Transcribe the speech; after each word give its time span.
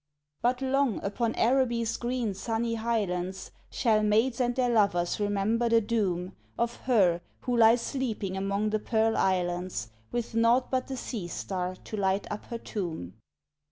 But 0.41 0.63
long, 0.63 0.99
upon 1.03 1.35
Araby's 1.35 1.95
green 1.95 2.33
sunny 2.33 2.73
highlands, 2.73 3.51
Shall 3.69 4.01
maids 4.01 4.41
and 4.41 4.55
their 4.55 4.67
lovers 4.71 5.19
remember 5.19 5.69
the 5.69 5.79
doom 5.79 6.31
Of 6.57 6.75
her 6.87 7.21
who 7.41 7.55
lies 7.55 7.81
sleeping 7.81 8.35
among 8.35 8.71
the 8.71 8.79
Pearl 8.79 9.15
Islands, 9.15 9.91
With 10.11 10.33
naught 10.33 10.71
but 10.71 10.87
the 10.87 10.97
sea 10.97 11.27
star 11.27 11.75
to 11.75 11.95
light 11.97 12.25
up 12.31 12.45
her 12.45 12.57
tomb. 12.57 13.13